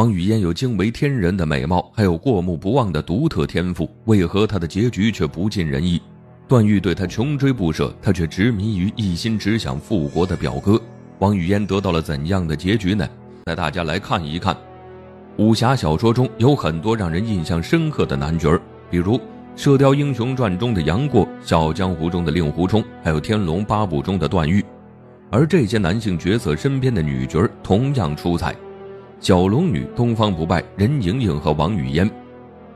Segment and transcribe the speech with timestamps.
[0.00, 6.00] 王语嫣有惊为天人的美貌，还有过目不忘的独特天赋，为何她的结局却不尽人意？
[6.48, 10.80] 段誉对她穷追不舍，她却执迷于一心只想复国的表哥。
[11.18, 13.06] 王语嫣得到了怎样的结局呢？
[13.44, 14.56] 带大家来看一看。
[15.36, 19.18] 武侠小说中有很多让人印象深刻的男角儿，比如
[19.54, 24.64] 《射雕英雄传》中的杨过，《笑傲江湖》中的令狐冲，还有《天龙八部》中的段誉。
[25.30, 28.56] 而这些男性角色身边的女角儿同样出彩。
[29.20, 32.10] 小龙女、东方不败、任盈盈和王语嫣。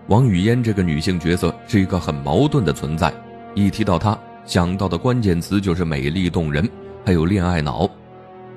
[0.09, 3.10] 王语嫣这个女性角色是一个很矛盾的存在，
[3.55, 6.69] 一提到她，想到的关键词就是美丽动人，
[7.02, 7.88] 还有恋爱脑。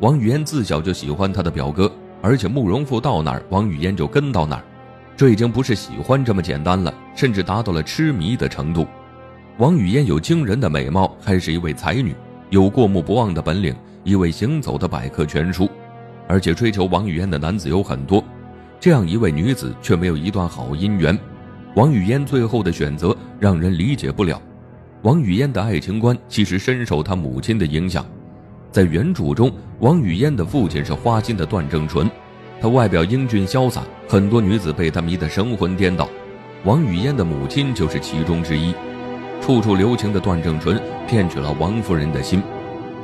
[0.02, 1.90] 王语嫣自小就喜欢她的表哥，
[2.22, 4.64] 而且慕容复到哪儿，王语嫣就跟到哪儿，
[5.16, 8.86] 这已经不是喜欢这么简单了，甚至达到了痴迷的程度。
[9.60, 12.14] 王语嫣有惊人的美貌，还是一位才女，
[12.50, 13.74] 有过目不忘的本领，
[14.04, 15.70] 一位行走的百科全书。
[16.28, 18.24] 而且追求王语嫣的男子有很多，
[18.80, 21.18] 这样一位女子却没有一段好姻缘。
[21.76, 24.42] 王语嫣最后的选择让人理解不了。
[25.04, 28.06] 王语嫣的爱情观其实深受她母亲的影响。
[28.72, 32.10] 在原著中，王语嫣的父亲是花心的段正淳，
[32.60, 36.10] 他外表英俊潇洒，很多女子被他迷得神魂颠倒。
[36.64, 38.74] 王语嫣的母亲就是其中之一。
[39.40, 42.42] 处处留情的段正淳骗取了王夫人的心。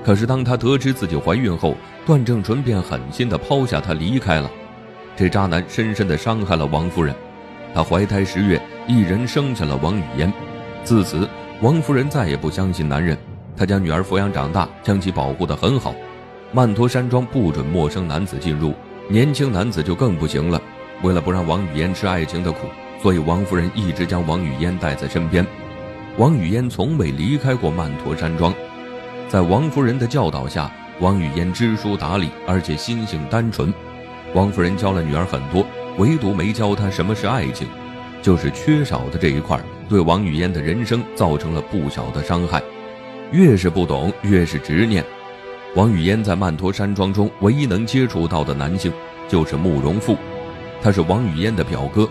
[0.05, 4.51] 可是，当她得知自己怀孕后，段正淳便狠心地抛下她离开了。
[5.15, 7.15] 这渣男深深地伤害了王夫人。
[7.73, 10.31] 她怀胎十月，一人生下了王语嫣。
[10.83, 11.27] 自此，
[11.61, 13.17] 王夫人再也不相信男人。
[13.55, 15.95] 她将女儿抚养长大，将其保护得很好。
[16.51, 18.73] 曼陀山庄不准陌生男子进入，
[19.07, 20.61] 年轻男子就更不行了。
[21.01, 22.67] 为了不让王语嫣吃爱情的苦，
[23.01, 25.45] 所以王夫人一直将王语嫣带在身边。
[26.17, 28.53] 王语嫣从未离开过曼陀山庄。
[29.29, 33.73] 在王夫人的教导下，王语嫣知书达理，而且心性单纯。
[34.35, 35.65] 王夫人教了女儿很多，
[35.97, 37.67] 唯独没教她什么是爱情，
[38.21, 42.61] 就是缺少的这一块，对王语嫣的人生造成了不小的伤害。
[43.31, 45.03] 越是不懂，越是执念。
[45.75, 48.93] 王语嫣在曼陀山庄中唯一能接触到的男性，
[49.27, 50.15] 就是慕容复，
[50.81, 52.07] 他是王语嫣的表哥。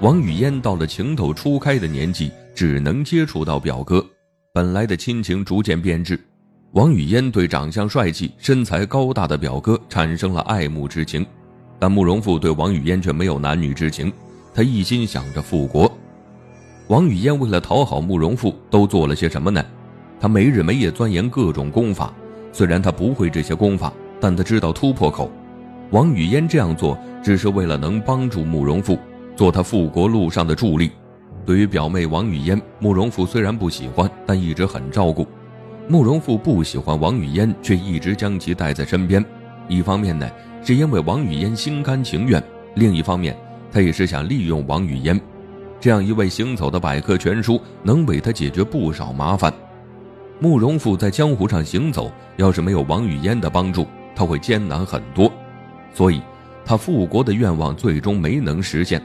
[0.00, 4.04] 王语嫣到了情窦初开的年纪，只能接触到表哥，
[4.56, 6.18] 本来的亲情逐渐变质。
[6.72, 11.26] 王语嫣对长相帅气、身材高大的表哥产生了爱慕之情，
[11.78, 14.10] 但慕容复对王语嫣却没有男女之情，
[14.54, 15.92] 他一心想着复国。
[16.88, 19.62] 王语嫣为了讨好慕容复，都做了些什么呢？
[20.18, 22.10] 他没日没夜钻研各种功法，
[22.50, 25.30] 虽然他不会这些功法，但他知道突破口。
[25.90, 28.98] 王语嫣这样做，只是为了能帮助慕容复，
[29.36, 30.92] 做他复国路上的助力。
[31.46, 35.24] 对于表妹王语嫣，慕容复虽然不喜欢，但一直很照顾。
[35.86, 39.24] 慕容复不喜欢王语嫣，却一直将其带在身边。
[39.68, 40.28] 一方面呢，
[40.64, 42.42] 是因为王语嫣心甘情愿；
[42.74, 43.36] 另一方面，
[43.70, 45.20] 他也是想利用王语嫣，
[45.78, 49.52] 这样一位行走的百科全书，能为他解决不少麻烦。
[50.40, 53.86] 慕容复在江湖上行走，要是没有王语嫣的帮助，
[54.16, 55.32] 他会艰难很多。
[55.94, 56.20] 所以，
[56.64, 59.00] 他复国的愿望最终没能实现。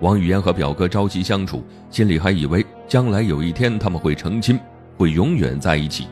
[0.00, 4.58] 王语嫣和表哥朝夕相处，心里还以为将来有一天他们会成亲，
[4.98, 6.06] 会永远在一起。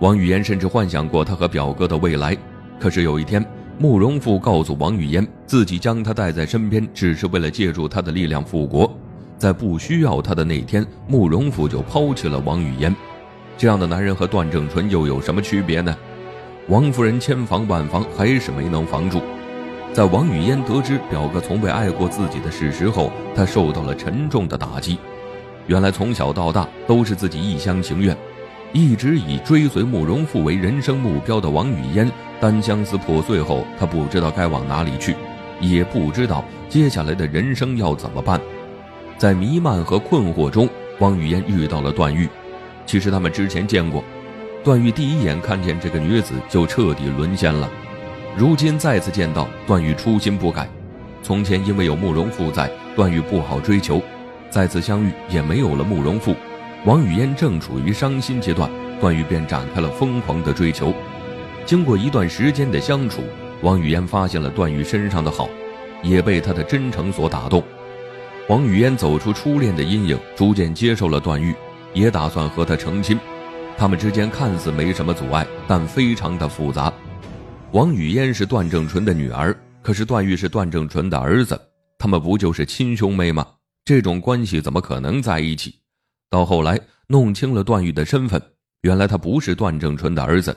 [0.00, 2.36] 王语嫣甚至幻想过他和表哥的未来，
[2.80, 3.44] 可是有一天，
[3.78, 8.90] 慕容复告诉王语嫣，自己将她带在身边，只是为了借助她的力量复国。
[9.36, 12.94] 在不需要他的那天，慕容复就抛弃了王语嫣。
[13.56, 15.94] 这样的男人和段正淳又有什么区别呢？
[16.68, 19.20] 王夫人千防万防，还是没能防住。
[19.98, 24.96] 在王语嫣得知表哥从未爱过自己的事实后，她受到了沉重的打击。
[25.66, 28.16] 原来从小到大都是自己一厢情愿。
[28.72, 32.08] 一直以追随慕容复为人生目标的王语嫣，
[32.40, 35.16] 单相思破碎后，她不知道该往哪里去，
[35.60, 38.40] 也不知道接下来的人生要怎么办。
[39.16, 40.68] 在弥漫和困惑中，
[41.00, 42.28] 王语嫣遇到了段誉。
[42.86, 44.04] 其实他们之前见过，
[44.62, 47.68] 段誉第一眼看见这个女子就彻底沦陷了。
[48.38, 50.70] 如今再次见到，段誉初心不改。
[51.24, 54.00] 从前因为有慕容复在，段誉不好追求；
[54.48, 56.36] 再次相遇，也没有了慕容复。
[56.84, 58.70] 王语嫣正处于伤心阶段，
[59.00, 60.94] 段誉便展开了疯狂的追求。
[61.66, 63.24] 经过一段时间的相处，
[63.60, 65.48] 王语嫣发现了段誉身上的好，
[66.04, 67.60] 也被他的真诚所打动。
[68.48, 71.52] 王语嫣走出初恋的阴影，逐渐接受了段誉，
[71.92, 73.18] 也打算和他成亲。
[73.76, 76.92] 他们之间看似没什么阻碍，但非常的复杂。
[77.72, 81.60] 王语嫣是段正淳的女儿，可是段誉是段正淳的儿子，
[81.98, 83.46] 他们不就是亲兄妹吗？
[83.84, 85.74] 这种关系怎么可能在一起？
[86.30, 88.40] 到后来弄清了段誉的身份，
[88.80, 90.56] 原来他不是段正淳的儿子。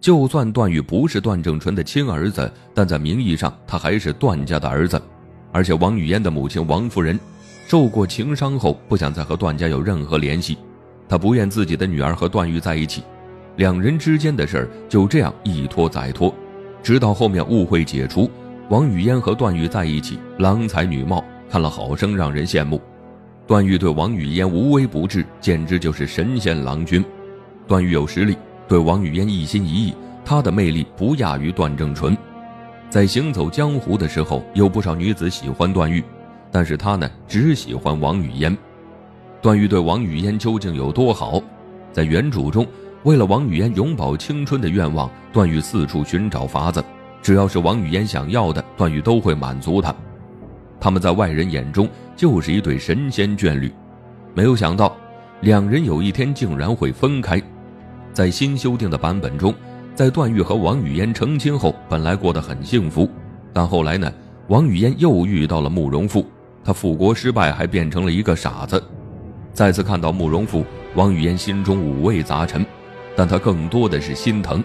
[0.00, 5.02] 就算段誉不是段正淳的亲儿子，但在名义上他还是段家的儿子，
[5.50, 7.18] 而且王语嫣的母亲王夫人
[7.66, 10.56] 受过情伤后，不想再和段家有任何联系，
[11.08, 13.02] 她不愿自己的女儿和段誉在一起，
[13.56, 16.34] 两人之间的事儿就这样一拖再拖，
[16.82, 18.30] 直到后面误会解除，
[18.68, 22.80] 王语嫣和段誉在一起，郎才女貌，看了好生让人羡慕。
[23.46, 27.02] 段誉对王语嫣无微不至，简直就是神仙郎君。
[27.66, 28.36] 段誉有实力，
[28.68, 29.94] 对王语嫣一心一意，
[30.24, 32.16] 他的魅力不亚于段正淳。
[32.90, 36.04] 在行走江湖的时候，有不少女子喜欢段誉，
[36.52, 38.56] 但是他呢，只喜欢王语嫣。
[39.40, 41.40] 段誉对王语嫣究竟有多好？
[41.92, 42.66] 在原著中，
[43.06, 46.84] 为了王语嫣永葆青春的愿望，段誉四处寻找法子，
[47.22, 49.94] 只要是王语嫣想要的，段誉都会满足她。
[50.80, 53.72] 他们在外人眼中就是一对神仙眷侣，
[54.34, 54.96] 没有想到
[55.42, 57.40] 两人有一天竟然会分开。
[58.12, 59.54] 在新修订的版本中，
[59.94, 63.08] 在段誉和王语嫣成亲后，本来过得很幸福，
[63.52, 64.12] 但后来呢，
[64.48, 66.26] 王语嫣又遇到了慕容复，
[66.64, 68.82] 他复国失败，还变成了一个傻子。
[69.52, 70.64] 再次看到慕容复，
[70.96, 72.66] 王语嫣心中五味杂陈，
[73.16, 74.62] 但他更多的是心疼。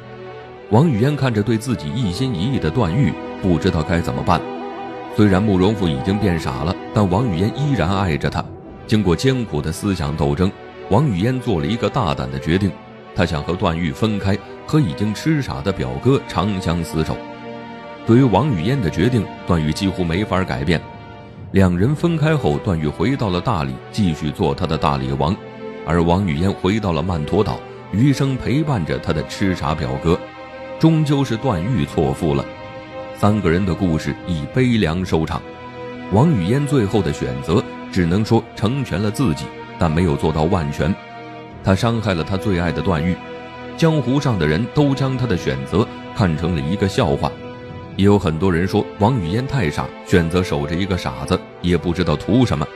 [0.70, 3.12] 王语嫣看着对自己一心一意的段誉，
[3.42, 4.40] 不知道该怎么办。
[5.16, 8.44] 虽然慕容复已经变傻了，但王语嫣依然爱着他。
[8.88, 10.52] 经过艰苦的思想斗争，
[10.90, 12.72] 王语嫣做了一个大胆的决定，
[13.16, 17.16] 她想和段誉分开，和已经痴傻的表哥长相厮守。
[18.06, 20.82] 对于王语嫣的决定，段誉几乎没法改变。
[21.52, 25.36] 两人分开后，段誉回到了大理，继续做他的大理王，
[25.86, 27.60] 而王语嫣回到了曼陀岛，
[27.92, 30.20] 余生陪伴着他的痴傻表哥。
[30.80, 32.44] 终究是段誉错付了。
[33.16, 35.40] 三个人的故事以悲凉收场，
[36.12, 39.46] 王语嫣最后的选择只能说成全了自己，
[39.78, 40.92] 但没有做到万全。
[41.64, 43.16] 他伤害了他最爱的段誉，
[43.78, 47.32] 江湖上的人都将他的选择看成了一个笑话。
[47.96, 52.68] 也有很多人说王语嫣太傻，选择守着一个傻子，也不知道图什么。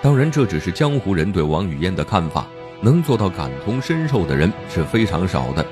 [0.00, 2.46] 当然，这只是江湖人对王语嫣的看法，
[2.82, 5.64] 能做到感同身受的人是非常少的，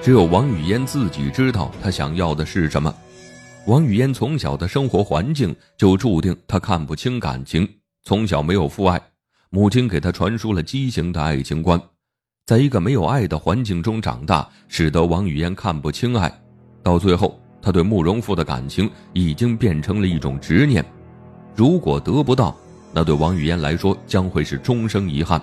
[0.00, 2.94] 只有王语嫣自己知道她想要的是什么。
[3.66, 7.68] 王语嫣从小的生活环境就注定她看不清感情，
[8.04, 9.00] 从小没有父爱，
[9.50, 11.80] 母亲给她传输了畸形的爱情观，
[12.46, 16.32] 在一个没有爱的环境中长大，使得王语嫣看不清爱，
[16.82, 20.84] 到最后，她对慕容复的感情已经变成了一种执念，
[21.54, 22.56] 如果得不到，
[22.92, 25.40] 那对王语嫣来说将会是终生遗憾。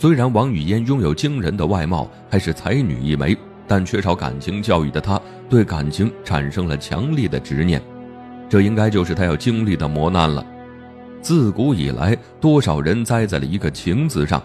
[0.00, 3.36] 虽然王语嫣拥有惊人的外貌，还是才女一枚。
[3.66, 7.82] 但缺少感情教育的她，对感情产生了强烈的执念，
[8.48, 10.46] 这应该就是她要经历的磨难了。
[11.20, 14.40] 自古以来，多少人栽在了一个“情”字上，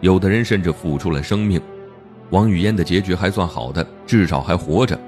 [0.00, 1.60] 有的人甚至付出了生命。
[2.30, 4.98] 王语嫣的结局还算好的，至少还活着。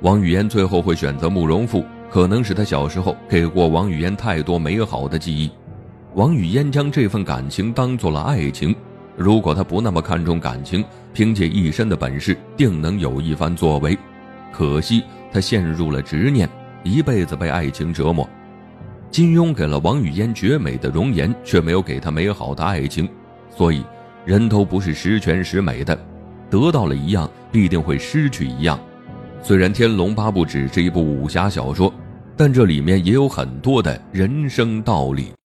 [0.00, 5.48] 王语嫣最后会选择慕容复，可能是他小时候给过王语嫣太多美好的记忆。
[6.16, 8.74] 王语嫣将这份感情当做了爱情。
[9.22, 10.82] 如果他不那么看重感情，
[11.12, 13.94] 凭借一身的本事，定能有一番作为。
[14.50, 16.48] 可惜他陷入了执念，
[16.82, 18.26] 一辈子被爱情折磨。
[19.10, 23.06] 金庸给了王语嫣绝美的容颜，却没有给她美好的爱情。
[23.54, 23.84] 所以，
[24.24, 25.94] 人都不是十全十美的，
[26.48, 28.80] 得到了一样，必定会失去一样。
[29.42, 31.92] 虽然《天龙八部》只是一部武侠小说，
[32.38, 35.30] 但这里面也有很多的人生道理。